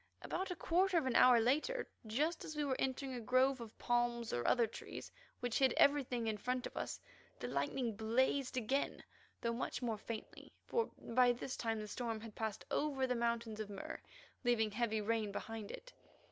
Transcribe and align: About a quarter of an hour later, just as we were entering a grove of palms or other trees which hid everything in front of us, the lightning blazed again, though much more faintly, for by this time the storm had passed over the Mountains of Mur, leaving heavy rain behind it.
About 0.23 0.49
a 0.49 0.55
quarter 0.55 0.97
of 0.97 1.05
an 1.05 1.15
hour 1.15 1.39
later, 1.39 1.87
just 2.07 2.43
as 2.43 2.55
we 2.55 2.63
were 2.63 2.75
entering 2.79 3.13
a 3.13 3.19
grove 3.21 3.61
of 3.61 3.77
palms 3.77 4.33
or 4.33 4.43
other 4.47 4.65
trees 4.65 5.11
which 5.41 5.59
hid 5.59 5.73
everything 5.77 6.25
in 6.25 6.37
front 6.39 6.65
of 6.65 6.75
us, 6.75 6.99
the 7.39 7.47
lightning 7.47 7.95
blazed 7.95 8.57
again, 8.57 9.03
though 9.41 9.53
much 9.53 9.83
more 9.83 9.99
faintly, 9.99 10.51
for 10.65 10.89
by 10.97 11.31
this 11.31 11.55
time 11.55 11.79
the 11.79 11.87
storm 11.87 12.19
had 12.21 12.33
passed 12.33 12.65
over 12.71 13.05
the 13.05 13.13
Mountains 13.13 13.59
of 13.59 13.69
Mur, 13.69 14.01
leaving 14.43 14.71
heavy 14.71 15.01
rain 15.01 15.31
behind 15.31 15.69
it. 15.69 15.93